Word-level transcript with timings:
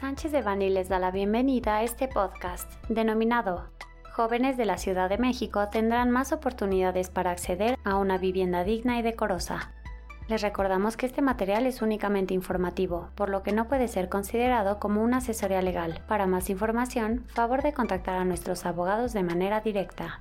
Sánchez 0.00 0.32
de 0.32 0.40
Bani 0.40 0.70
les 0.70 0.88
da 0.88 0.98
la 0.98 1.10
bienvenida 1.10 1.76
a 1.76 1.82
este 1.82 2.08
podcast 2.08 2.72
denominado 2.88 3.68
Jóvenes 4.12 4.56
de 4.56 4.64
la 4.64 4.78
Ciudad 4.78 5.10
de 5.10 5.18
México 5.18 5.68
tendrán 5.68 6.10
más 6.10 6.32
oportunidades 6.32 7.10
para 7.10 7.32
acceder 7.32 7.76
a 7.84 7.96
una 7.96 8.16
vivienda 8.16 8.64
digna 8.64 8.98
y 8.98 9.02
decorosa. 9.02 9.72
Les 10.26 10.40
recordamos 10.40 10.96
que 10.96 11.04
este 11.04 11.20
material 11.20 11.66
es 11.66 11.82
únicamente 11.82 12.32
informativo, 12.32 13.10
por 13.14 13.28
lo 13.28 13.42
que 13.42 13.52
no 13.52 13.68
puede 13.68 13.88
ser 13.88 14.08
considerado 14.08 14.78
como 14.78 15.02
una 15.02 15.18
asesoría 15.18 15.60
legal. 15.60 16.00
Para 16.08 16.26
más 16.26 16.48
información, 16.48 17.26
favor 17.28 17.62
de 17.62 17.74
contactar 17.74 18.16
a 18.16 18.24
nuestros 18.24 18.64
abogados 18.64 19.12
de 19.12 19.22
manera 19.22 19.60
directa. 19.60 20.20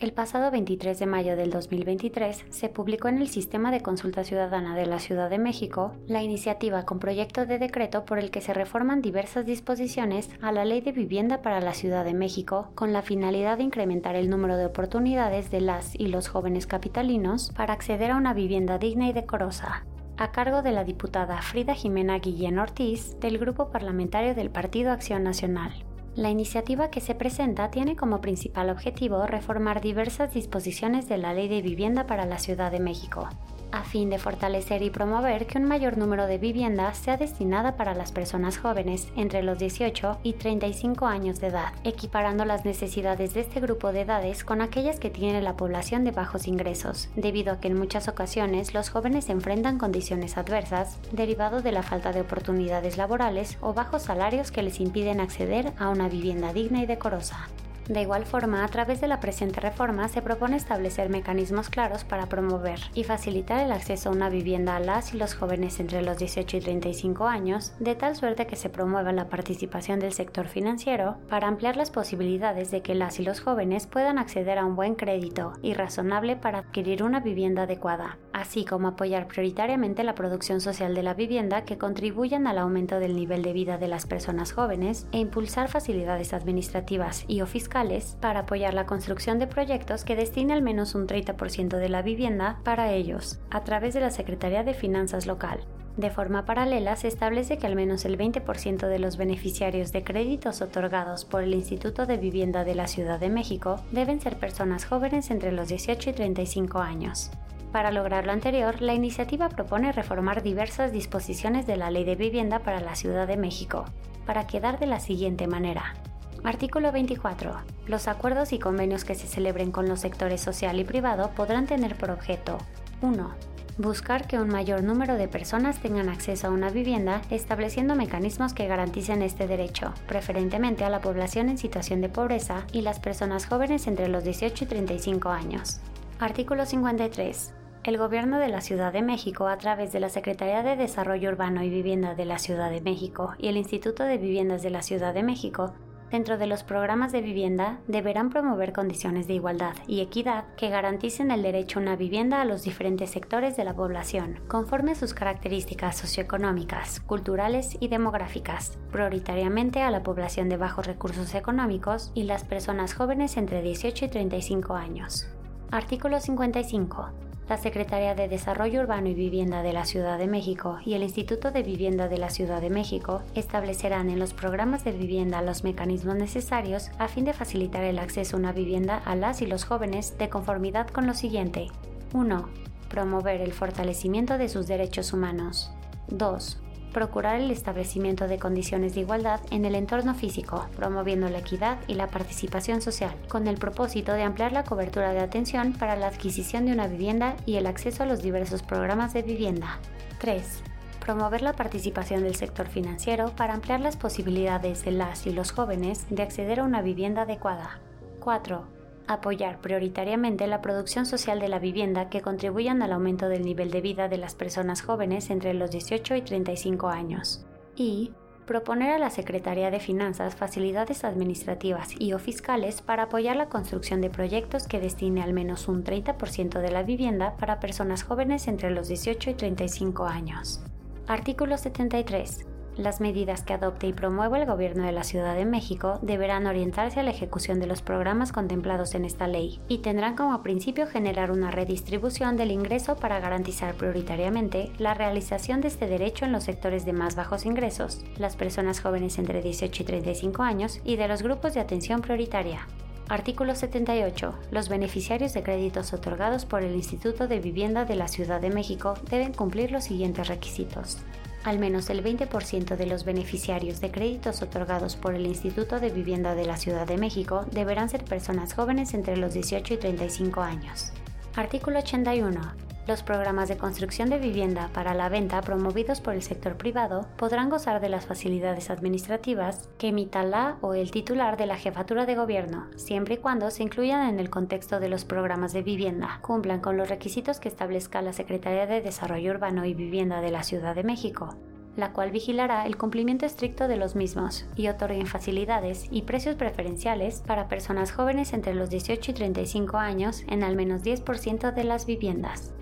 El 0.00 0.14
pasado 0.14 0.50
23 0.50 0.98
de 0.98 1.04
mayo 1.04 1.36
del 1.36 1.50
2023 1.50 2.46
se 2.48 2.68
publicó 2.70 3.08
en 3.08 3.18
el 3.18 3.28
Sistema 3.28 3.70
de 3.70 3.82
Consulta 3.82 4.24
Ciudadana 4.24 4.74
de 4.74 4.86
la 4.86 4.98
Ciudad 4.98 5.28
de 5.28 5.38
México 5.38 5.92
la 6.06 6.22
iniciativa 6.22 6.86
con 6.86 6.98
proyecto 6.98 7.44
de 7.44 7.58
decreto 7.58 8.06
por 8.06 8.18
el 8.18 8.30
que 8.30 8.40
se 8.40 8.54
reforman 8.54 9.02
diversas 9.02 9.44
disposiciones 9.44 10.30
a 10.40 10.52
la 10.52 10.64
Ley 10.64 10.80
de 10.80 10.92
Vivienda 10.92 11.42
para 11.42 11.60
la 11.60 11.74
Ciudad 11.74 12.06
de 12.06 12.14
México 12.14 12.70
con 12.74 12.94
la 12.94 13.02
finalidad 13.02 13.58
de 13.58 13.64
incrementar 13.64 14.16
el 14.16 14.30
número 14.30 14.56
de 14.56 14.64
oportunidades 14.64 15.50
de 15.50 15.60
las 15.60 15.94
y 15.94 16.06
los 16.06 16.28
jóvenes 16.28 16.66
capitalinos 16.66 17.52
para 17.54 17.74
acceder 17.74 18.12
a 18.12 18.16
una 18.16 18.32
vivienda 18.32 18.78
digna 18.78 19.06
y 19.06 19.12
decorosa, 19.12 19.84
a 20.16 20.32
cargo 20.32 20.62
de 20.62 20.72
la 20.72 20.84
diputada 20.84 21.42
Frida 21.42 21.74
Jimena 21.74 22.18
Guillén 22.20 22.58
Ortiz 22.58 23.20
del 23.20 23.36
Grupo 23.36 23.68
Parlamentario 23.68 24.34
del 24.34 24.48
Partido 24.48 24.92
Acción 24.92 25.24
Nacional. 25.24 25.89
La 26.16 26.28
iniciativa 26.28 26.90
que 26.90 27.00
se 27.00 27.14
presenta 27.14 27.70
tiene 27.70 27.94
como 27.94 28.20
principal 28.20 28.68
objetivo 28.70 29.26
reformar 29.26 29.80
diversas 29.80 30.34
disposiciones 30.34 31.08
de 31.08 31.18
la 31.18 31.32
Ley 31.32 31.46
de 31.46 31.62
Vivienda 31.62 32.08
para 32.08 32.26
la 32.26 32.40
Ciudad 32.40 32.72
de 32.72 32.80
México, 32.80 33.28
a 33.72 33.84
fin 33.84 34.10
de 34.10 34.18
fortalecer 34.18 34.82
y 34.82 34.90
promover 34.90 35.46
que 35.46 35.58
un 35.58 35.64
mayor 35.64 35.96
número 35.96 36.26
de 36.26 36.38
viviendas 36.38 36.98
sea 36.98 37.16
destinada 37.16 37.76
para 37.76 37.94
las 37.94 38.12
personas 38.12 38.58
jóvenes 38.58 39.08
entre 39.16 39.42
los 39.42 39.58
18 39.58 40.18
y 40.22 40.32
35 40.34 41.06
años 41.06 41.40
de 41.40 41.48
edad, 41.48 41.72
equiparando 41.84 42.44
las 42.44 42.64
necesidades 42.64 43.34
de 43.34 43.40
este 43.40 43.60
grupo 43.60 43.92
de 43.92 44.02
edades 44.02 44.44
con 44.44 44.60
aquellas 44.60 44.98
que 44.98 45.10
tiene 45.10 45.42
la 45.42 45.56
población 45.56 46.04
de 46.04 46.10
bajos 46.10 46.46
ingresos, 46.46 47.08
debido 47.14 47.52
a 47.52 47.60
que 47.60 47.68
en 47.68 47.78
muchas 47.78 48.08
ocasiones 48.08 48.74
los 48.74 48.90
jóvenes 48.90 49.28
enfrentan 49.28 49.78
condiciones 49.78 50.36
adversas 50.36 50.98
derivado 51.12 51.62
de 51.62 51.72
la 51.72 51.82
falta 51.82 52.12
de 52.12 52.22
oportunidades 52.22 52.96
laborales 52.96 53.58
o 53.60 53.74
bajos 53.74 54.02
salarios 54.02 54.50
que 54.50 54.62
les 54.62 54.80
impiden 54.80 55.20
acceder 55.20 55.72
a 55.78 55.88
una 55.88 55.99
vivienda 56.08 56.52
digna 56.52 56.82
y 56.82 56.86
decorosa. 56.86 57.48
De 57.90 58.02
igual 58.02 58.24
forma, 58.24 58.64
a 58.64 58.68
través 58.68 59.00
de 59.00 59.08
la 59.08 59.18
presente 59.18 59.58
reforma 59.58 60.06
se 60.06 60.22
propone 60.22 60.56
establecer 60.56 61.08
mecanismos 61.08 61.70
claros 61.70 62.04
para 62.04 62.26
promover 62.26 62.78
y 62.94 63.02
facilitar 63.02 63.64
el 63.64 63.72
acceso 63.72 64.08
a 64.08 64.12
una 64.12 64.28
vivienda 64.28 64.76
a 64.76 64.78
las 64.78 65.12
y 65.12 65.18
los 65.18 65.34
jóvenes 65.34 65.80
entre 65.80 66.00
los 66.00 66.16
18 66.16 66.58
y 66.58 66.60
35 66.60 67.26
años, 67.26 67.72
de 67.80 67.96
tal 67.96 68.14
suerte 68.14 68.46
que 68.46 68.54
se 68.54 68.68
promueva 68.70 69.10
la 69.10 69.28
participación 69.28 69.98
del 69.98 70.12
sector 70.12 70.46
financiero 70.46 71.16
para 71.28 71.48
ampliar 71.48 71.74
las 71.74 71.90
posibilidades 71.90 72.70
de 72.70 72.80
que 72.80 72.94
las 72.94 73.18
y 73.18 73.24
los 73.24 73.40
jóvenes 73.40 73.88
puedan 73.88 74.18
acceder 74.18 74.58
a 74.58 74.66
un 74.66 74.76
buen 74.76 74.94
crédito 74.94 75.54
y 75.60 75.74
razonable 75.74 76.36
para 76.36 76.60
adquirir 76.60 77.02
una 77.02 77.18
vivienda 77.18 77.62
adecuada, 77.62 78.18
así 78.32 78.64
como 78.64 78.86
apoyar 78.86 79.26
prioritariamente 79.26 80.04
la 80.04 80.14
producción 80.14 80.60
social 80.60 80.94
de 80.94 81.02
la 81.02 81.14
vivienda 81.14 81.64
que 81.64 81.76
contribuyan 81.76 82.46
al 82.46 82.58
aumento 82.58 83.00
del 83.00 83.16
nivel 83.16 83.42
de 83.42 83.52
vida 83.52 83.78
de 83.78 83.88
las 83.88 84.06
personas 84.06 84.52
jóvenes 84.52 85.08
e 85.10 85.18
impulsar 85.18 85.68
facilidades 85.68 86.32
administrativas 86.32 87.24
y 87.26 87.40
o 87.40 87.46
fiscales 87.46 87.79
para 88.20 88.40
apoyar 88.40 88.74
la 88.74 88.84
construcción 88.84 89.38
de 89.38 89.46
proyectos 89.46 90.04
que 90.04 90.14
destine 90.14 90.52
al 90.52 90.60
menos 90.60 90.94
un 90.94 91.06
30% 91.06 91.78
de 91.78 91.88
la 91.88 92.02
vivienda 92.02 92.60
para 92.62 92.92
ellos, 92.92 93.40
a 93.50 93.64
través 93.64 93.94
de 93.94 94.00
la 94.00 94.10
Secretaría 94.10 94.62
de 94.64 94.74
Finanzas 94.74 95.26
local. 95.26 95.60
De 95.96 96.10
forma 96.10 96.44
paralela, 96.44 96.96
se 96.96 97.08
establece 97.08 97.56
que 97.56 97.66
al 97.66 97.76
menos 97.76 98.04
el 98.04 98.18
20% 98.18 98.86
de 98.86 98.98
los 98.98 99.16
beneficiarios 99.16 99.92
de 99.92 100.04
créditos 100.04 100.60
otorgados 100.60 101.24
por 101.24 101.42
el 101.42 101.54
Instituto 101.54 102.04
de 102.04 102.18
Vivienda 102.18 102.64
de 102.64 102.74
la 102.74 102.86
Ciudad 102.86 103.18
de 103.18 103.30
México 103.30 103.76
deben 103.92 104.20
ser 104.20 104.38
personas 104.38 104.84
jóvenes 104.84 105.30
entre 105.30 105.50
los 105.50 105.68
18 105.68 106.10
y 106.10 106.12
35 106.12 106.80
años. 106.80 107.30
Para 107.72 107.92
lograr 107.92 108.26
lo 108.26 108.32
anterior, 108.32 108.82
la 108.82 108.92
iniciativa 108.92 109.48
propone 109.48 109.92
reformar 109.92 110.42
diversas 110.42 110.92
disposiciones 110.92 111.66
de 111.66 111.76
la 111.76 111.90
Ley 111.90 112.04
de 112.04 112.16
Vivienda 112.16 112.58
para 112.58 112.80
la 112.80 112.94
Ciudad 112.94 113.26
de 113.26 113.38
México, 113.38 113.86
para 114.26 114.46
quedar 114.46 114.78
de 114.78 114.86
la 114.86 115.00
siguiente 115.00 115.46
manera. 115.46 115.94
Artículo 116.42 116.90
24. 116.90 117.52
Los 117.86 118.08
acuerdos 118.08 118.54
y 118.54 118.58
convenios 118.58 119.04
que 119.04 119.14
se 119.14 119.26
celebren 119.26 119.70
con 119.70 119.88
los 119.88 120.00
sectores 120.00 120.40
social 120.40 120.80
y 120.80 120.84
privado 120.84 121.32
podrán 121.36 121.66
tener 121.66 121.96
por 121.96 122.10
objeto 122.10 122.56
1. 123.02 123.30
Buscar 123.76 124.26
que 124.26 124.38
un 124.38 124.48
mayor 124.48 124.82
número 124.82 125.16
de 125.16 125.28
personas 125.28 125.80
tengan 125.80 126.08
acceso 126.08 126.46
a 126.46 126.50
una 126.50 126.70
vivienda 126.70 127.20
estableciendo 127.30 127.94
mecanismos 127.94 128.54
que 128.54 128.66
garanticen 128.66 129.20
este 129.20 129.46
derecho, 129.46 129.92
preferentemente 130.06 130.84
a 130.84 130.90
la 130.90 131.02
población 131.02 131.50
en 131.50 131.58
situación 131.58 132.00
de 132.00 132.08
pobreza 132.08 132.64
y 132.72 132.80
las 132.82 133.00
personas 133.00 133.46
jóvenes 133.46 133.86
entre 133.86 134.08
los 134.08 134.24
18 134.24 134.64
y 134.64 134.66
35 134.66 135.28
años. 135.28 135.80
Artículo 136.18 136.64
53. 136.64 137.52
El 137.84 137.98
Gobierno 137.98 138.38
de 138.38 138.48
la 138.48 138.60
Ciudad 138.62 138.92
de 138.92 139.02
México, 139.02 139.46
a 139.46 139.58
través 139.58 139.92
de 139.92 140.00
la 140.00 140.08
Secretaría 140.08 140.62
de 140.62 140.76
Desarrollo 140.76 141.30
Urbano 141.30 141.62
y 141.62 141.70
Vivienda 141.70 142.14
de 142.14 142.24
la 142.24 142.38
Ciudad 142.38 142.70
de 142.70 142.80
México 142.80 143.34
y 143.38 143.48
el 143.48 143.56
Instituto 143.56 144.04
de 144.04 144.18
Viviendas 144.18 144.62
de 144.62 144.70
la 144.70 144.82
Ciudad 144.82 145.14
de 145.14 145.22
México, 145.22 145.72
dentro 146.10 146.38
de 146.38 146.46
los 146.46 146.62
programas 146.62 147.12
de 147.12 147.22
vivienda 147.22 147.78
deberán 147.86 148.30
promover 148.30 148.72
condiciones 148.72 149.26
de 149.26 149.34
igualdad 149.34 149.74
y 149.86 150.00
equidad 150.00 150.44
que 150.56 150.68
garanticen 150.68 151.30
el 151.30 151.42
derecho 151.42 151.78
a 151.78 151.82
una 151.82 151.96
vivienda 151.96 152.40
a 152.40 152.44
los 152.44 152.62
diferentes 152.62 153.10
sectores 153.10 153.56
de 153.56 153.64
la 153.64 153.74
población, 153.74 154.40
conforme 154.48 154.92
a 154.92 154.94
sus 154.94 155.14
características 155.14 155.96
socioeconómicas, 155.96 157.00
culturales 157.00 157.76
y 157.80 157.88
demográficas, 157.88 158.78
prioritariamente 158.90 159.82
a 159.82 159.90
la 159.90 160.02
población 160.02 160.48
de 160.48 160.56
bajos 160.56 160.86
recursos 160.86 161.34
económicos 161.34 162.10
y 162.14 162.24
las 162.24 162.44
personas 162.44 162.94
jóvenes 162.94 163.36
entre 163.36 163.62
18 163.62 164.04
y 164.04 164.08
35 164.08 164.74
años. 164.74 165.28
Artículo 165.70 166.20
55 166.20 167.29
la 167.50 167.56
Secretaría 167.56 168.14
de 168.14 168.28
Desarrollo 168.28 168.80
Urbano 168.80 169.08
y 169.08 169.14
Vivienda 169.14 169.64
de 169.64 169.72
la 169.72 169.84
Ciudad 169.84 170.18
de 170.18 170.28
México 170.28 170.78
y 170.86 170.94
el 170.94 171.02
Instituto 171.02 171.50
de 171.50 171.64
Vivienda 171.64 172.06
de 172.06 172.16
la 172.16 172.30
Ciudad 172.30 172.60
de 172.60 172.70
México 172.70 173.22
establecerán 173.34 174.08
en 174.08 174.20
los 174.20 174.32
programas 174.32 174.84
de 174.84 174.92
vivienda 174.92 175.42
los 175.42 175.64
mecanismos 175.64 176.14
necesarios 176.14 176.92
a 177.00 177.08
fin 177.08 177.24
de 177.24 177.32
facilitar 177.32 177.82
el 177.82 177.98
acceso 177.98 178.36
a 178.36 178.38
una 178.38 178.52
vivienda 178.52 178.98
a 179.04 179.16
las 179.16 179.42
y 179.42 179.46
los 179.46 179.64
jóvenes 179.64 180.16
de 180.16 180.28
conformidad 180.28 180.86
con 180.86 181.08
lo 181.08 181.14
siguiente. 181.14 181.66
1. 182.14 182.48
Promover 182.88 183.40
el 183.40 183.52
fortalecimiento 183.52 184.38
de 184.38 184.48
sus 184.48 184.68
derechos 184.68 185.12
humanos. 185.12 185.72
2 186.06 186.69
procurar 186.90 187.40
el 187.40 187.50
establecimiento 187.50 188.28
de 188.28 188.38
condiciones 188.38 188.94
de 188.94 189.00
igualdad 189.00 189.40
en 189.50 189.64
el 189.64 189.74
entorno 189.74 190.14
físico, 190.14 190.66
promoviendo 190.76 191.28
la 191.28 191.38
equidad 191.38 191.78
y 191.86 191.94
la 191.94 192.08
participación 192.08 192.80
social, 192.80 193.14
con 193.28 193.46
el 193.46 193.56
propósito 193.56 194.12
de 194.12 194.22
ampliar 194.22 194.52
la 194.52 194.64
cobertura 194.64 195.12
de 195.12 195.20
atención 195.20 195.72
para 195.72 195.96
la 195.96 196.08
adquisición 196.08 196.66
de 196.66 196.72
una 196.72 196.86
vivienda 196.86 197.36
y 197.46 197.56
el 197.56 197.66
acceso 197.66 198.02
a 198.02 198.06
los 198.06 198.22
diversos 198.22 198.62
programas 198.62 199.12
de 199.12 199.22
vivienda. 199.22 199.78
3. 200.18 200.62
Promover 201.04 201.42
la 201.42 201.54
participación 201.54 202.22
del 202.22 202.34
sector 202.34 202.68
financiero 202.68 203.32
para 203.36 203.54
ampliar 203.54 203.80
las 203.80 203.96
posibilidades 203.96 204.84
de 204.84 204.92
las 204.92 205.26
y 205.26 205.32
los 205.32 205.52
jóvenes 205.52 206.06
de 206.10 206.22
acceder 206.22 206.60
a 206.60 206.64
una 206.64 206.82
vivienda 206.82 207.22
adecuada. 207.22 207.78
4 208.20 208.79
apoyar 209.12 209.60
prioritariamente 209.60 210.46
la 210.46 210.60
producción 210.60 211.06
social 211.06 211.40
de 211.40 211.48
la 211.48 211.58
vivienda 211.58 212.08
que 212.08 212.20
contribuyan 212.20 212.82
al 212.82 212.92
aumento 212.92 213.28
del 213.28 213.44
nivel 213.44 213.70
de 213.70 213.80
vida 213.80 214.08
de 214.08 214.18
las 214.18 214.34
personas 214.34 214.82
jóvenes 214.82 215.30
entre 215.30 215.54
los 215.54 215.70
18 215.70 216.16
y 216.16 216.22
35 216.22 216.88
años. 216.88 217.44
Y 217.76 218.12
proponer 218.46 218.90
a 218.90 218.98
la 218.98 219.10
Secretaría 219.10 219.70
de 219.70 219.80
Finanzas 219.80 220.34
facilidades 220.34 221.04
administrativas 221.04 221.94
y 221.98 222.12
o 222.12 222.18
fiscales 222.18 222.82
para 222.82 223.04
apoyar 223.04 223.36
la 223.36 223.48
construcción 223.48 224.00
de 224.00 224.10
proyectos 224.10 224.66
que 224.66 224.80
destine 224.80 225.22
al 225.22 225.32
menos 225.32 225.68
un 225.68 225.84
30% 225.84 226.60
de 226.60 226.70
la 226.70 226.82
vivienda 226.82 227.36
para 227.36 227.60
personas 227.60 228.02
jóvenes 228.02 228.48
entre 228.48 228.70
los 228.70 228.88
18 228.88 229.30
y 229.30 229.34
35 229.34 230.04
años. 230.04 230.60
Artículo 231.06 231.58
73. 231.58 232.49
Las 232.76 233.00
medidas 233.00 233.42
que 233.42 233.52
adopte 233.52 233.86
y 233.88 233.92
promueva 233.92 234.38
el 234.38 234.46
Gobierno 234.46 234.84
de 234.84 234.92
la 234.92 235.04
Ciudad 235.04 235.34
de 235.34 235.44
México 235.44 235.98
deberán 236.02 236.46
orientarse 236.46 237.00
a 237.00 237.02
la 237.02 237.10
ejecución 237.10 237.60
de 237.60 237.66
los 237.66 237.82
programas 237.82 238.32
contemplados 238.32 238.94
en 238.94 239.04
esta 239.04 239.26
ley 239.26 239.60
y 239.68 239.78
tendrán 239.78 240.16
como 240.16 240.42
principio 240.42 240.86
generar 240.86 241.30
una 241.30 241.50
redistribución 241.50 242.36
del 242.36 242.50
ingreso 242.50 242.96
para 242.96 243.20
garantizar 243.20 243.74
prioritariamente 243.74 244.72
la 244.78 244.94
realización 244.94 245.60
de 245.60 245.68
este 245.68 245.88
derecho 245.88 246.24
en 246.24 246.32
los 246.32 246.44
sectores 246.44 246.84
de 246.84 246.92
más 246.92 247.16
bajos 247.16 247.44
ingresos, 247.44 248.04
las 248.16 248.36
personas 248.36 248.80
jóvenes 248.80 249.18
entre 249.18 249.42
18 249.42 249.82
y 249.82 249.86
35 249.86 250.42
años 250.42 250.80
y 250.84 250.96
de 250.96 251.08
los 251.08 251.22
grupos 251.22 251.54
de 251.54 251.60
atención 251.60 252.00
prioritaria. 252.00 252.66
Artículo 253.10 253.56
78. 253.56 254.38
Los 254.52 254.68
beneficiarios 254.68 255.34
de 255.34 255.42
créditos 255.42 255.92
otorgados 255.92 256.44
por 256.44 256.62
el 256.62 256.76
Instituto 256.76 257.26
de 257.26 257.40
Vivienda 257.40 257.84
de 257.84 257.96
la 257.96 258.06
Ciudad 258.06 258.40
de 258.40 258.50
México 258.50 258.94
deben 259.10 259.32
cumplir 259.32 259.72
los 259.72 259.82
siguientes 259.82 260.28
requisitos. 260.28 260.98
Al 261.42 261.58
menos 261.58 261.88
el 261.88 262.04
20% 262.04 262.76
de 262.76 262.86
los 262.86 263.04
beneficiarios 263.04 263.80
de 263.80 263.90
créditos 263.90 264.42
otorgados 264.42 264.96
por 264.96 265.14
el 265.14 265.26
Instituto 265.26 265.80
de 265.80 265.88
Vivienda 265.88 266.34
de 266.34 266.44
la 266.44 266.58
Ciudad 266.58 266.86
de 266.86 266.98
México 266.98 267.46
deberán 267.50 267.88
ser 267.88 268.04
personas 268.04 268.52
jóvenes 268.52 268.92
entre 268.92 269.16
los 269.16 269.32
18 269.32 269.74
y 269.74 269.76
35 269.78 270.40
años. 270.42 270.92
Artículo 271.36 271.78
81. 271.78 272.69
Los 272.90 273.04
programas 273.04 273.48
de 273.48 273.56
construcción 273.56 274.10
de 274.10 274.18
vivienda 274.18 274.68
para 274.74 274.94
la 274.94 275.08
venta 275.08 275.40
promovidos 275.42 276.00
por 276.00 276.14
el 276.14 276.24
sector 276.24 276.56
privado 276.56 277.06
podrán 277.16 277.48
gozar 277.48 277.80
de 277.80 277.88
las 277.88 278.04
facilidades 278.04 278.68
administrativas 278.68 279.68
que 279.78 279.90
emita 279.90 280.24
la 280.24 280.56
o 280.60 280.74
el 280.74 280.90
titular 280.90 281.36
de 281.36 281.46
la 281.46 281.56
jefatura 281.56 282.04
de 282.04 282.16
gobierno, 282.16 282.66
siempre 282.74 283.14
y 283.14 283.18
cuando 283.18 283.48
se 283.52 283.62
incluyan 283.62 284.08
en 284.08 284.18
el 284.18 284.28
contexto 284.28 284.80
de 284.80 284.88
los 284.88 285.04
programas 285.04 285.52
de 285.52 285.62
vivienda, 285.62 286.18
cumplan 286.20 286.58
con 286.58 286.76
los 286.76 286.88
requisitos 286.88 287.38
que 287.38 287.48
establezca 287.48 288.02
la 288.02 288.12
Secretaría 288.12 288.66
de 288.66 288.80
Desarrollo 288.80 289.30
Urbano 289.30 289.64
y 289.66 289.72
Vivienda 289.72 290.20
de 290.20 290.32
la 290.32 290.42
Ciudad 290.42 290.74
de 290.74 290.82
México 290.82 291.36
la 291.76 291.92
cual 291.92 292.10
vigilará 292.10 292.66
el 292.66 292.76
cumplimiento 292.76 293.24
estricto 293.24 293.68
de 293.68 293.76
los 293.76 293.94
mismos 293.94 294.44
y 294.56 294.66
otorguen 294.66 295.06
facilidades 295.06 295.86
y 295.92 296.02
precios 296.02 296.34
preferenciales 296.34 297.22
para 297.24 297.46
personas 297.46 297.92
jóvenes 297.92 298.32
entre 298.32 298.54
los 298.54 298.68
18 298.68 299.12
y 299.12 299.14
35 299.14 299.76
años 299.78 300.24
en 300.26 300.42
al 300.42 300.56
menos 300.56 300.82
10% 300.82 301.54
de 301.54 301.64
las 301.64 301.86
viviendas. 301.86 302.52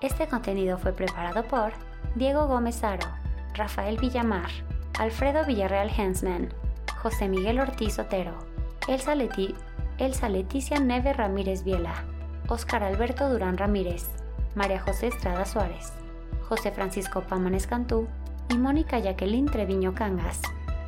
Este 0.00 0.26
contenido 0.26 0.78
fue 0.78 0.94
preparado 0.94 1.44
por 1.44 1.72
Diego 2.14 2.46
Gómez 2.46 2.82
Aro, 2.82 3.06
Rafael 3.52 3.98
Villamar, 3.98 4.48
Alfredo 4.98 5.44
Villarreal 5.44 5.90
Hensman, 5.90 6.54
José 7.02 7.28
Miguel 7.28 7.60
Ortiz 7.60 7.98
Otero, 7.98 8.38
Elsa, 8.88 9.14
Leticia 9.14 10.80
Neve 10.80 11.12
Ramírez 11.12 11.64
Viela, 11.64 12.04
Óscar 12.48 12.82
Alberto 12.82 13.28
Durán 13.28 13.58
Ramírez, 13.58 14.08
María 14.54 14.80
José 14.80 15.08
Estrada 15.08 15.44
Suárez, 15.44 15.92
José 16.48 16.70
Francisco 16.70 17.20
Pámanes 17.20 17.66
Cantú 17.66 18.08
y 18.48 18.56
Mónica 18.56 18.98
Jacqueline 18.98 19.50
Treviño 19.50 19.94
Cangas, 19.94 20.40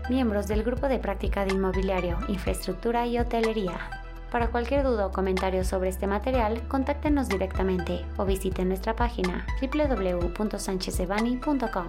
miembros 0.09 0.49
del 0.49 0.63
Grupo 0.63 0.89
de 0.89 0.99
Práctica 0.99 1.45
de 1.45 1.53
Inmobiliario, 1.53 2.19
Infraestructura 2.29 3.07
y 3.07 3.19
Hotelería. 3.19 4.02
Para 4.33 4.51
cualquier 4.51 4.83
duda 4.83 5.07
o 5.07 5.13
comentario 5.13 5.63
sobre 5.63 5.91
este 5.91 6.07
material, 6.07 6.67
contáctenos 6.67 7.29
directamente 7.29 8.07
o 8.17 8.25
visiten 8.25 8.69
nuestra 8.69 8.97
página 8.97 9.47
www.sanchezebani.com. 9.61 11.89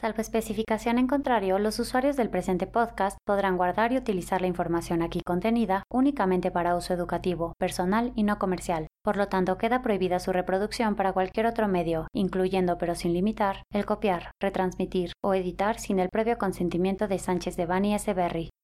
Salvo 0.00 0.20
especificación 0.20 0.98
en 0.98 1.06
contrario, 1.06 1.58
los 1.58 1.78
usuarios 1.78 2.16
del 2.16 2.30
presente 2.30 2.66
podcast 2.66 3.16
podrán 3.26 3.56
guardar 3.56 3.92
y 3.92 3.96
utilizar 3.96 4.42
la 4.42 4.46
información 4.46 5.02
aquí 5.02 5.20
contenida 5.24 5.82
únicamente 5.90 6.50
para 6.50 6.76
uso 6.76 6.92
educativo, 6.92 7.54
personal 7.58 8.12
y 8.16 8.22
no 8.22 8.38
comercial. 8.38 8.86
Por 9.02 9.16
lo 9.16 9.28
tanto, 9.28 9.56
queda 9.56 9.80
prohibida 9.80 10.18
su 10.18 10.32
reproducción 10.32 10.94
para 10.94 11.14
cualquier 11.14 11.46
otro 11.46 11.68
medio, 11.68 12.06
incluyendo 12.14 12.76
pero 12.76 12.94
sin 12.94 13.14
limitar, 13.14 13.62
el 13.72 13.86
copiar, 13.86 14.32
retransmitir 14.40 15.12
o 15.22 15.32
editar 15.32 15.78
sin 15.78 16.00
el 16.00 16.10
previo 16.10 16.36
consentimiento 16.36 17.08
de 17.08 17.18
Sánchez 17.18 17.56
de 17.56 17.66
Bani 17.66 17.94
S. 17.94 18.12
Berry, 18.12 18.50